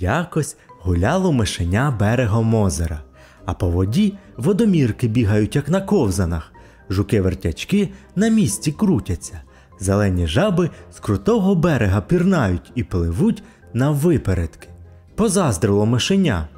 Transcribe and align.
Якось 0.00 0.56
гуляло 0.80 1.32
мишеня 1.32 1.90
берегом 1.90 2.54
озера, 2.54 3.02
а 3.44 3.54
по 3.54 3.68
воді 3.70 4.14
водомірки 4.36 5.08
бігають, 5.08 5.56
як 5.56 5.68
на 5.68 5.80
ковзанах. 5.80 6.52
Жуки-вертячки 6.90 7.88
на 8.16 8.28
місці 8.28 8.72
крутяться. 8.72 9.40
Зелені 9.80 10.26
жаби 10.26 10.70
з 10.92 11.00
крутого 11.00 11.54
берега 11.54 12.00
пірнають 12.00 12.72
і 12.74 12.84
пливуть 12.84 13.42
на 13.74 13.90
випередки. 13.90 14.68
Позаздрило 15.14 15.86
мишеня. 15.86 16.48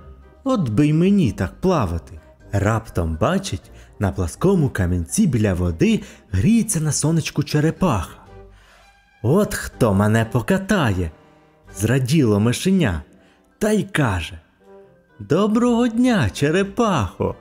От 0.45 0.69
би 0.69 0.87
й 0.87 0.93
мені 0.93 1.33
так 1.33 1.61
плавати. 1.61 2.21
Раптом 2.53 3.19
бачить, 3.21 3.71
на 3.99 4.13
пласкому 4.13 4.69
камінці 4.69 5.27
біля 5.27 5.55
води 5.55 6.01
гріється 6.33 6.81
на 6.81 6.93
сонечку 6.93 7.43
черепаха. 7.43 8.17
От 9.23 9.55
хто 9.55 9.95
мене 9.95 10.25
покатає, 10.25 11.11
зраділо 11.77 12.41
мишеня, 12.41 13.03
та 13.59 13.71
й 13.71 13.83
каже: 13.83 14.39
Доброго 15.19 15.89
дня, 15.89 16.31
черепахо! 16.33 17.35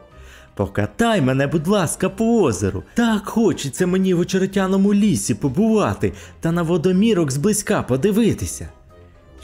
Покатай 0.55 1.21
мене, 1.21 1.47
будь 1.47 1.67
ласка, 1.67 2.09
по 2.09 2.41
озеру. 2.41 2.83
Так 2.93 3.27
хочеться 3.27 3.87
мені 3.87 4.13
в 4.13 4.20
очеретяному 4.20 4.93
лісі 4.93 5.33
побувати 5.33 6.13
та 6.39 6.51
на 6.51 6.61
водомірок 6.61 7.31
зблизька 7.31 7.83
подивитися. 7.83 8.70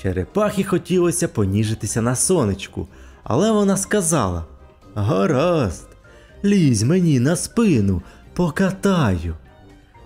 Черепахі 0.02 0.64
хотілося 0.64 1.28
поніжитися 1.28 2.02
на 2.02 2.16
сонечку, 2.16 2.88
але 3.24 3.52
вона 3.52 3.78
сказала: 3.78 4.46
Гаразд, 4.96 5.88
лізь 6.44 6.84
мені 6.84 7.20
на 7.20 7.36
спину, 7.36 8.02
покатаю. 8.34 9.36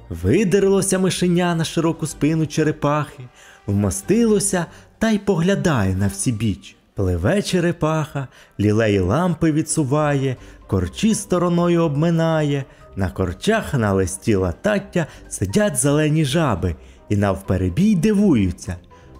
Видерлося 0.09 0.99
мишеня 0.99 1.55
на 1.55 1.63
широку 1.63 2.07
спину 2.07 2.47
черепахи, 2.47 3.23
вмостилося 3.67 4.65
та 5.05 5.11
й 5.11 5.17
поглядає 5.17 5.95
на 5.95 6.07
всі 6.07 6.31
біч. 6.31 6.75
Пливе 6.95 7.41
черепаха, 7.41 8.27
лілеї 8.59 8.99
лампи 8.99 9.51
відсуває, 9.51 10.35
корчі 10.67 11.15
стороною 11.15 11.81
обминає, 11.81 12.65
на 12.95 13.09
корчах 13.09 13.73
на 13.73 13.93
листі 13.93 14.35
латаття 14.35 15.07
сидять 15.29 15.77
зелені 15.77 16.25
жаби 16.25 16.75
і 17.09 17.17
навперебій 17.17 17.95
дивуються. 17.95 18.75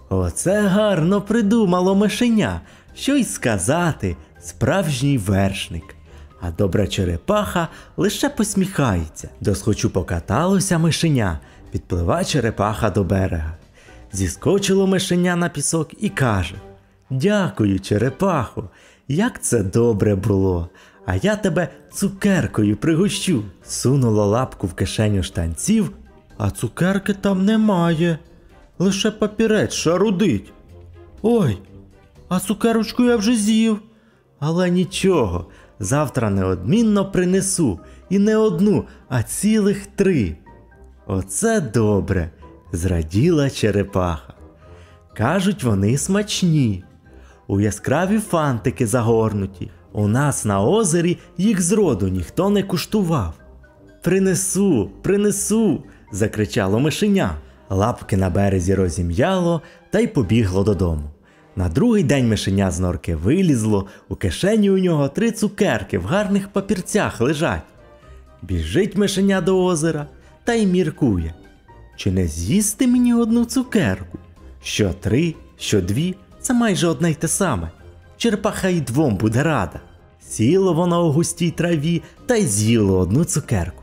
Оце 0.08 0.62
гарно 0.62 1.20
придумало 1.20 1.94
мишеня, 1.94 2.60
що 2.94 3.14
й 3.14 3.24
сказати, 3.24 4.16
справжній 4.40 5.18
вершник. 5.18 5.96
А 6.40 6.50
добра 6.50 6.86
черепаха 6.86 7.68
лише 7.96 8.28
посміхається. 8.28 9.28
Досхочу 9.40 9.90
покаталося 9.90 10.78
мишеня, 10.78 11.40
підплива 11.70 12.24
черепаха 12.24 12.90
до 12.90 13.04
берега. 13.04 13.56
Зіскочило 14.12 14.86
мишеня 14.86 15.36
на 15.36 15.48
пісок 15.48 15.90
і 15.98 16.08
каже: 16.08 16.54
Дякую, 17.10 17.80
черепахо, 17.80 18.70
як 19.08 19.42
це 19.42 19.62
добре 19.62 20.14
було. 20.14 20.68
А 21.06 21.16
я 21.16 21.36
тебе 21.36 21.68
цукеркою 21.92 22.76
пригощу. 22.76 23.44
Сунула 23.64 24.26
лапку 24.26 24.66
в 24.66 24.74
кишеню 24.74 25.22
штанців, 25.22 25.90
а 26.38 26.50
цукерки 26.50 27.14
там 27.14 27.44
немає. 27.44 28.18
Лише 28.78 29.10
папірець 29.10 29.72
шарудить. 29.72 30.52
Ой, 31.22 31.58
а 32.28 32.40
цукерочку 32.40 33.04
я 33.04 33.16
вже 33.16 33.36
з'їв. 33.36 33.82
Але 34.38 34.70
нічого, 34.70 35.46
завтра 35.78 36.30
неодмінно 36.30 37.10
принесу 37.10 37.80
і 38.10 38.18
не 38.18 38.36
одну, 38.36 38.84
а 39.08 39.22
цілих 39.22 39.86
три. 39.86 40.36
Оце 41.06 41.60
добре, 41.60 42.30
зраділа 42.76 43.50
черепаха. 43.50 44.34
Кажуть, 45.16 45.64
вони 45.64 45.98
смачні. 45.98 46.84
У 47.46 47.60
яскраві 47.60 48.18
фантики 48.18 48.86
загорнуті. 48.86 49.70
У 49.92 50.08
нас 50.08 50.44
на 50.44 50.62
озері 50.62 51.18
їх 51.38 51.62
зроду 51.62 52.08
ніхто 52.08 52.50
не 52.50 52.62
куштував. 52.62 53.34
Принесу, 54.02 54.90
принесу. 55.02 55.82
закричало 56.12 56.80
мишеня. 56.80 57.30
Лапки 57.70 58.16
на 58.16 58.30
березі 58.30 58.74
розім'яло 58.74 59.62
та 59.90 59.98
й 59.98 60.06
побігло 60.06 60.64
додому. 60.64 61.10
На 61.56 61.68
другий 61.68 62.04
день 62.04 62.28
мишеня 62.28 62.70
з 62.70 62.80
норки 62.80 63.16
вилізло, 63.16 63.86
у 64.08 64.16
кишені 64.16 64.70
у 64.70 64.78
нього 64.78 65.08
три 65.08 65.30
цукерки 65.30 65.98
в 65.98 66.04
гарних 66.04 66.48
папірцях 66.48 67.20
лежать. 67.20 67.62
Біжить 68.42 68.96
мишеня 68.96 69.40
до 69.40 69.64
озера 69.64 70.06
та 70.44 70.54
й 70.54 70.66
міркує. 70.66 71.34
Чи 71.96 72.10
не 72.10 72.26
з'їсти 72.26 72.86
мені 72.86 73.14
одну 73.14 73.44
цукерку? 73.44 74.18
Що 74.62 74.92
три, 74.92 75.34
що 75.58 75.80
дві, 75.80 76.14
це 76.40 76.54
майже 76.54 76.86
одне 76.86 77.10
й 77.10 77.14
те 77.14 77.28
саме. 77.28 77.70
Черепаха 78.16 78.68
й 78.68 78.80
двом 78.80 79.16
буде 79.16 79.42
рада. 79.42 79.80
Сіло 80.20 80.72
воно 80.72 81.06
у 81.06 81.12
густій 81.12 81.50
траві 81.50 82.02
та 82.26 82.36
й 82.36 82.46
з'їло 82.46 82.98
одну 82.98 83.24
цукерку. 83.24 83.82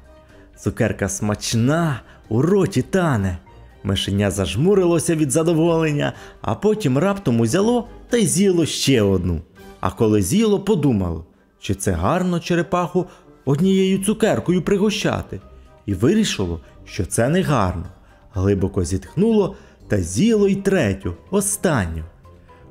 Цукерка 0.59 1.09
смачна, 1.09 2.01
у 2.29 2.41
роті 2.41 2.81
тане. 2.81 3.37
Мишеня 3.83 4.31
зажмурилося 4.31 5.15
від 5.15 5.31
задоволення, 5.31 6.13
а 6.41 6.55
потім 6.55 6.97
раптом 6.97 7.39
узяло 7.39 7.87
та 8.09 8.17
й 8.17 8.27
з'їло 8.27 8.65
ще 8.65 9.01
одну. 9.01 9.41
А 9.79 9.91
коли 9.91 10.21
з'їло, 10.21 10.59
подумало, 10.59 11.25
чи 11.59 11.75
це 11.75 11.91
гарно 11.91 12.39
черепаху 12.39 13.05
однією 13.45 14.03
цукеркою 14.03 14.61
пригощати, 14.61 15.41
і 15.85 15.93
вирішило, 15.93 16.61
що 16.85 17.05
це 17.05 17.29
не 17.29 17.41
гарно. 17.41 17.85
Глибоко 18.33 18.83
зітхнуло 18.83 19.55
та 19.87 20.01
з'їло 20.01 20.47
й 20.47 20.55
третю, 20.55 21.13
останню. 21.31 22.03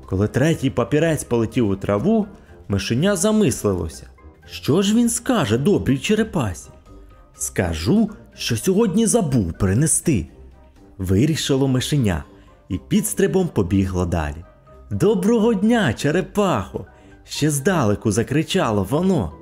Коли 0.05 0.27
третій 0.27 0.69
папірець 0.69 1.23
полетів 1.23 1.69
у 1.69 1.75
траву, 1.75 2.27
мишеня 2.67 3.15
замислилося, 3.15 4.07
що 4.45 4.81
ж 4.81 4.95
він 4.95 5.09
скаже 5.09 5.57
добрій 5.57 5.97
черепасі? 5.97 6.69
Скажу, 7.35 8.09
що 8.35 8.57
сьогодні 8.57 9.05
забув 9.05 9.53
принести. 9.53 10.27
Вирішило 10.97 11.67
мишеня 11.67 12.23
і 12.69 12.77
підстрибом 12.77 13.47
побігло 13.47 14.05
далі. 14.05 14.45
Доброго 14.91 15.53
дня, 15.53 15.93
черепахо! 15.93 16.85
Ще 17.23 17.49
здалеку 17.49 18.11
закричало 18.11 18.83
воно. 18.89 19.33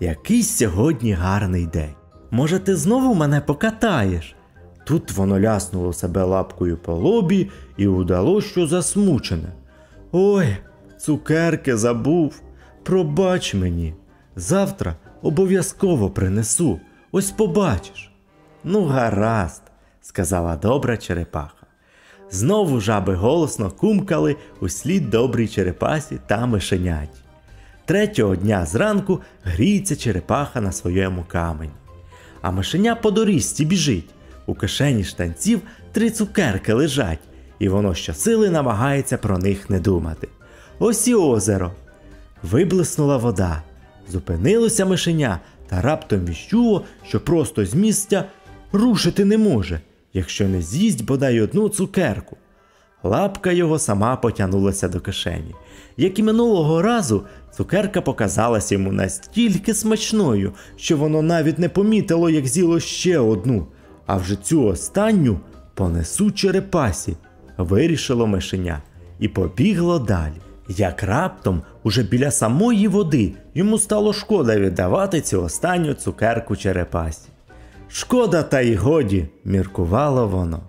Який 0.00 0.42
сьогодні 0.42 1.12
гарний 1.12 1.66
день. 1.66 1.94
Може, 2.30 2.58
ти 2.58 2.76
знову 2.76 3.14
мене 3.14 3.40
покатаєш? 3.40 4.35
Тут 4.86 5.12
воно 5.12 5.40
ляснуло 5.40 5.92
себе 5.92 6.22
лапкою 6.24 6.76
по 6.76 6.94
лобі 6.94 7.50
і 7.76 7.86
удало, 7.86 8.40
що 8.40 8.66
засмучене. 8.66 9.48
Ой, 10.12 10.56
цукерки 10.98 11.76
забув. 11.76 12.40
Пробач 12.82 13.54
мені. 13.54 13.94
Завтра 14.36 14.96
обов'язково 15.22 16.10
принесу. 16.10 16.80
Ось 17.12 17.30
побачиш. 17.30 18.12
Ну, 18.64 18.84
гаразд, 18.84 19.62
сказала 20.00 20.56
добра 20.56 20.96
черепаха. 20.96 21.66
Знову 22.30 22.80
жаби 22.80 23.14
голосно 23.14 23.70
кумкали 23.70 24.36
у 24.60 24.68
слід 24.68 25.10
добрій 25.10 25.48
черепасі 25.48 26.18
та 26.26 26.46
мишеняті. 26.46 27.20
Третього 27.84 28.36
дня 28.36 28.66
зранку 28.66 29.20
гріється 29.44 29.96
черепаха 29.96 30.60
на 30.60 30.72
своєму 30.72 31.24
камені. 31.28 31.72
А 32.42 32.50
мишеня 32.50 32.94
по 32.94 33.10
доріжці 33.10 33.64
біжить. 33.64 34.15
У 34.46 34.54
кишені 34.54 35.04
штанців 35.04 35.60
три 35.92 36.10
цукерки 36.10 36.72
лежать, 36.72 37.18
і 37.58 37.68
воно 37.68 37.94
щосили 37.94 38.50
намагається 38.50 39.18
про 39.18 39.38
них 39.38 39.70
не 39.70 39.80
думати. 39.80 40.28
Ось 40.78 41.08
і 41.08 41.14
озеро. 41.14 41.72
Виблиснула 42.42 43.16
вода. 43.16 43.62
Зупинилося 44.08 44.84
мишеня 44.84 45.40
та 45.68 45.80
раптом 45.80 46.24
віщуло, 46.26 46.84
що 47.02 47.20
просто 47.20 47.66
з 47.66 47.74
місця 47.74 48.24
рушити 48.72 49.24
не 49.24 49.38
може, 49.38 49.80
якщо 50.12 50.48
не 50.48 50.62
з'їсть 50.62 51.04
бодай 51.04 51.40
одну 51.40 51.68
цукерку. 51.68 52.36
Лапка 53.02 53.52
його 53.52 53.78
сама 53.78 54.16
потягнулася 54.16 54.88
до 54.88 55.00
кишені. 55.00 55.54
Як 55.96 56.18
і 56.18 56.22
минулого 56.22 56.82
разу, 56.82 57.22
цукерка 57.56 58.00
показалася 58.00 58.74
йому 58.74 58.92
настільки 58.92 59.74
смачною, 59.74 60.52
що 60.76 60.96
воно 60.96 61.22
навіть 61.22 61.58
не 61.58 61.68
помітило, 61.68 62.30
як 62.30 62.46
з'їло 62.46 62.80
ще 62.80 63.18
одну, 63.18 63.66
а 64.06 64.16
вже 64.16 64.36
цю 64.36 64.64
останню 64.64 65.40
понесу 65.74 66.30
черепасі, 66.30 67.16
вирішило 67.56 68.26
мишеня 68.26 68.82
і 69.18 69.28
побігло 69.28 69.98
далі. 69.98 70.40
Як 70.68 71.02
раптом, 71.02 71.62
уже 71.82 72.02
біля 72.02 72.30
самої 72.30 72.88
води, 72.88 73.32
йому 73.54 73.78
стало 73.78 74.12
шкода 74.12 74.58
віддавати 74.58 75.20
цю 75.20 75.42
останню 75.42 75.94
цукерку 75.94 76.56
черепасі. 76.56 77.28
Шкода, 77.88 78.42
та 78.42 78.60
й 78.60 78.74
годі, 78.74 79.28
міркувало 79.44 80.28
воно. 80.28 80.60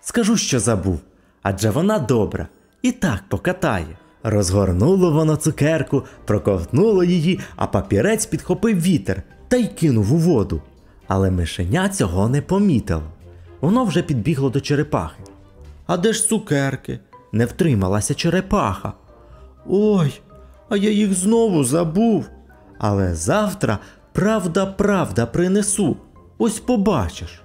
Скажу, 0.00 0.36
що 0.36 0.60
забув, 0.60 1.00
адже 1.42 1.70
вона 1.70 1.98
добра, 1.98 2.48
і 2.82 2.92
так 2.92 3.24
покатає. 3.28 3.98
Розгорнуло 4.22 5.10
воно 5.10 5.36
цукерку, 5.36 6.02
проковтнуло 6.24 7.04
її, 7.04 7.40
а 7.56 7.66
папірець 7.66 8.26
підхопив 8.26 8.82
вітер 8.82 9.22
та 9.48 9.56
й 9.56 9.66
кинув 9.66 10.14
у 10.14 10.16
воду. 10.16 10.62
Але 11.08 11.30
мишеня 11.30 11.88
цього 11.88 12.28
не 12.28 12.42
помітило. 12.42 13.02
Воно 13.60 13.84
вже 13.84 14.02
підбігло 14.02 14.50
до 14.50 14.60
черепахи. 14.60 15.22
А 15.86 15.96
де 15.96 16.12
ж 16.12 16.28
цукерки? 16.28 17.00
Не 17.32 17.46
втрималася 17.46 18.14
черепаха. 18.14 18.92
Ой, 19.66 20.20
а 20.68 20.76
я 20.76 20.90
їх 20.90 21.14
знову 21.14 21.64
забув. 21.64 22.28
Але 22.78 23.14
завтра 23.14 23.78
правда, 24.12 24.66
правда 24.66 25.26
принесу. 25.26 25.96
Ось 26.38 26.60
побачиш. 26.60 27.42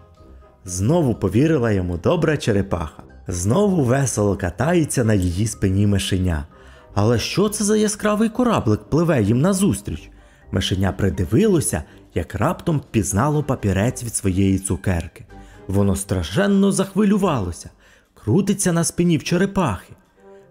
Знову 0.66 1.16
повірила 1.16 1.72
йому 1.72 1.98
добра 1.98 2.38
черепаха. 2.38 3.04
Знову 3.28 3.84
весело 3.84 4.36
катається 4.36 5.04
на 5.04 5.14
її 5.14 5.48
спині 5.48 5.88
мишеня. 5.88 6.46
Але 6.94 7.20
що 7.20 7.50
це 7.50 7.64
за 7.64 7.78
яскравий 7.78 8.30
кораблик 8.30 8.80
пливе 8.84 9.22
їм 9.22 9.42
назустріч? 9.42 10.11
Мишеня 10.52 10.92
придивилося, 10.92 11.84
як 12.14 12.36
раптом 12.36 12.78
впізнало 12.78 13.44
папірець 13.44 14.04
від 14.04 14.16
своєї 14.16 14.60
цукерки. 14.60 15.26
Воно 15.68 15.96
страшенно 15.96 16.72
захвилювалося, 16.72 17.70
крутиться 18.14 18.74
на 18.74 18.84
спині 18.84 19.18
в 19.18 19.24
черепахи. 19.24 19.94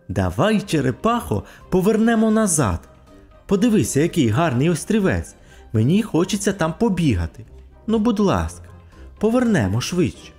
Давай, 0.09 0.61
черепахо, 0.61 1.45
повернемо 1.71 2.31
назад. 2.31 2.89
Подивися, 3.47 4.01
який 4.01 4.29
гарний 4.29 4.71
острівець. 4.71 5.35
Мені 5.73 6.03
хочеться 6.03 6.53
там 6.53 6.75
побігати. 6.79 7.45
Ну, 7.87 7.99
будь 7.99 8.21
ласка, 8.21 8.65
повернемо 9.19 9.81
швидше. 9.81 10.33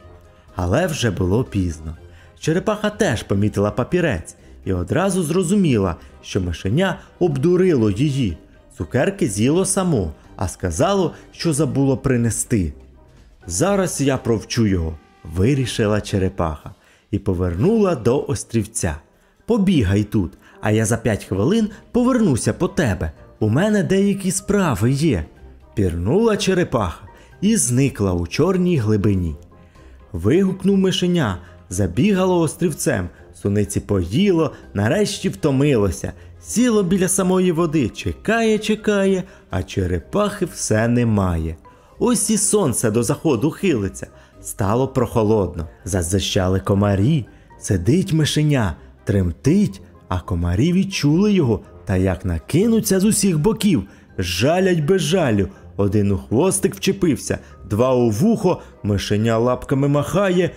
Але 0.55 0.87
вже 0.87 1.11
було 1.11 1.43
пізно. 1.43 1.97
Черепаха 2.39 2.89
теж 2.89 3.23
помітила 3.23 3.71
папірець 3.71 4.35
і 4.65 4.73
одразу 4.73 5.23
зрозуміла, 5.23 5.95
що 6.21 6.41
мишеня 6.41 6.99
обдурило 7.19 7.91
її. 7.91 8.37
Цукерки 8.81 9.27
з'їло 9.27 9.65
само, 9.65 10.11
а 10.35 10.47
сказало, 10.47 11.13
що 11.31 11.53
забуло 11.53 11.97
принести. 11.97 12.73
Зараз 13.47 14.01
я 14.01 14.17
провчу 14.17 14.67
його, 14.67 14.97
вирішила 15.23 16.01
черепаха 16.01 16.71
і 17.11 17.19
повернула 17.19 17.95
до 17.95 18.25
острівця. 18.25 18.95
Побігай 19.45 20.03
тут, 20.03 20.31
а 20.61 20.71
я 20.71 20.85
за 20.85 20.97
п'ять 20.97 21.25
хвилин 21.25 21.69
повернуся 21.91 22.53
по 22.53 22.67
тебе. 22.67 23.11
У 23.39 23.49
мене 23.49 23.83
деякі 23.83 24.31
справи 24.31 24.91
є. 24.91 25.25
Пірнула 25.75 26.37
черепаха 26.37 27.07
і 27.41 27.55
зникла 27.55 28.13
у 28.13 28.27
чорній 28.27 28.77
глибині. 28.77 29.35
Вигукнув 30.11 30.77
мишеня, 30.77 31.37
забігало 31.69 32.39
острівцем, 32.39 33.09
суниці 33.41 33.79
поїло, 33.79 34.51
нарешті 34.73 35.29
втомилося, 35.29 36.13
сіло 36.43 36.83
біля 36.83 37.07
самої 37.07 37.51
води, 37.51 37.89
чекає, 37.89 38.59
чекає, 38.59 39.23
а 39.49 39.63
черепахи 39.63 40.45
все 40.45 40.87
немає. 40.87 41.55
Ось 41.99 42.29
і 42.29 42.37
сонце 42.37 42.91
до 42.91 43.03
заходу 43.03 43.51
хилиться, 43.51 44.07
стало 44.41 44.87
прохолодно, 44.87 45.67
зазищали 45.85 46.59
комарі, 46.59 47.25
сидить 47.59 48.13
мишеня, 48.13 48.75
тремтить, 49.03 49.81
а 50.07 50.19
комарі 50.19 50.73
відчули 50.73 51.33
його. 51.33 51.59
Та 51.85 51.95
як 51.95 52.25
накинуться 52.25 52.99
з 52.99 53.05
усіх 53.05 53.39
боків, 53.39 53.83
жалять 54.17 54.85
без 54.85 55.01
жалю. 55.01 55.47
Один 55.77 56.11
у 56.11 56.17
хвостик 56.17 56.75
вчепився, 56.75 57.39
два 57.69 57.93
у 57.93 58.09
вухо, 58.09 58.61
мишеня 58.83 59.37
лапками 59.37 59.87
махає, 59.87 60.51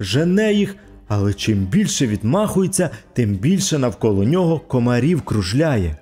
жене 0.00 0.52
їх, 0.52 0.76
але 1.08 1.34
чим 1.34 1.58
більше 1.58 2.06
відмахується, 2.06 2.90
тим 3.12 3.34
більше 3.34 3.78
навколо 3.78 4.24
нього 4.24 4.58
комарів 4.58 5.22
кружляє. 5.22 5.96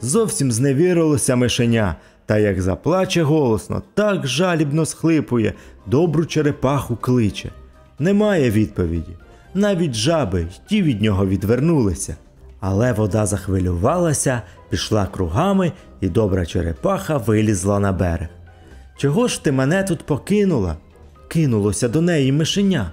Зовсім 0.00 0.52
зневірилося 0.52 1.36
мишеня, 1.36 1.96
та 2.26 2.38
як 2.38 2.62
заплаче 2.62 3.22
голосно, 3.22 3.82
так 3.94 4.26
жалібно 4.26 4.86
схлипує, 4.86 5.52
добру 5.86 6.26
черепаху 6.26 6.96
кличе. 6.96 7.50
Немає 7.98 8.50
відповіді. 8.50 9.12
Навіть 9.54 9.94
жаби 9.94 10.40
й 10.40 10.46
ті 10.68 10.82
від 10.82 11.02
нього 11.02 11.26
відвернулися. 11.26 12.16
Але 12.60 12.92
вода 12.92 13.26
захвилювалася, 13.26 14.42
пішла 14.70 15.06
кругами, 15.06 15.72
і 16.00 16.08
добра 16.08 16.46
черепаха 16.46 17.16
вилізла 17.16 17.78
на 17.78 17.92
берег. 17.92 18.28
Чого 18.96 19.28
ж 19.28 19.44
ти 19.44 19.52
мене 19.52 19.82
тут 19.82 20.06
покинула? 20.06 20.76
Кинулося 21.28 21.88
до 21.88 22.00
неї 22.00 22.32
мишеня. 22.32 22.92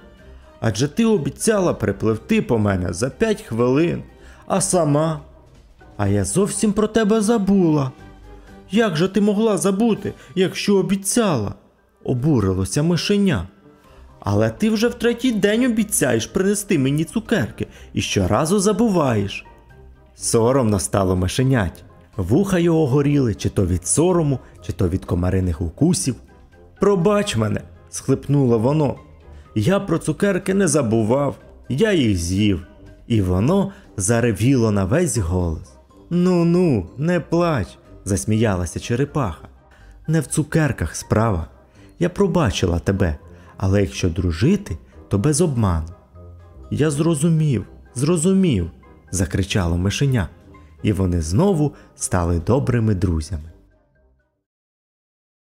Адже 0.64 0.88
ти 0.88 1.04
обіцяла 1.04 1.74
припливти 1.74 2.42
по 2.42 2.58
мене 2.58 2.92
за 2.92 3.10
п'ять 3.10 3.42
хвилин, 3.42 4.02
а 4.46 4.60
сама. 4.60 5.20
А 5.96 6.08
я 6.08 6.24
зовсім 6.24 6.72
про 6.72 6.86
тебе 6.86 7.20
забула. 7.20 7.92
Як 8.70 8.96
же 8.96 9.08
ти 9.08 9.20
могла 9.20 9.58
забути, 9.58 10.12
якщо 10.34 10.76
обіцяла? 10.76 11.54
обурилося 12.04 12.82
мишеня. 12.82 13.48
Але 14.20 14.50
ти 14.50 14.70
вже 14.70 14.88
в 14.88 14.94
третій 14.94 15.32
день 15.32 15.64
обіцяєш 15.64 16.26
принести 16.26 16.78
мені 16.78 17.04
цукерки 17.04 17.66
і 17.92 18.00
щоразу 18.00 18.58
забуваєш. 18.58 19.46
Соромно 20.14 20.78
стало 20.78 21.16
мишенять. 21.16 21.84
Вуха 22.16 22.58
його 22.58 22.86
горіли 22.86 23.34
чи 23.34 23.48
то 23.48 23.66
від 23.66 23.86
сорому, 23.86 24.38
чи 24.66 24.72
то 24.72 24.88
від 24.88 25.04
комариних 25.04 25.60
укусів. 25.60 26.14
Пробач 26.80 27.36
мене, 27.36 27.60
схлипнуло 27.90 28.58
воно. 28.58 28.96
Я 29.54 29.80
про 29.80 29.98
цукерки 29.98 30.54
не 30.54 30.68
забував, 30.68 31.36
я 31.68 31.92
їх 31.92 32.16
з'їв. 32.16 32.66
І 33.06 33.22
воно 33.22 33.72
заревіло 33.96 34.70
на 34.70 34.84
весь 34.84 35.18
голос. 35.18 35.72
Ну 36.10 36.44
ну, 36.44 36.86
не 36.98 37.20
плач, 37.20 37.68
засміялася 38.04 38.80
черепаха. 38.80 39.48
Не 40.06 40.20
в 40.20 40.26
цукерках 40.26 40.96
справа. 40.96 41.46
Я 41.98 42.08
пробачила 42.08 42.78
тебе, 42.78 43.16
але 43.56 43.80
якщо 43.80 44.08
дружити, 44.08 44.78
то 45.08 45.18
без 45.18 45.40
обману. 45.40 45.88
Я 46.70 46.90
зрозумів, 46.90 47.66
зрозумів, 47.94 48.70
закричало 49.10 49.76
мишеня, 49.76 50.28
і 50.82 50.92
вони 50.92 51.22
знову 51.22 51.72
стали 51.96 52.40
добрими 52.40 52.94
друзями. 52.94 53.51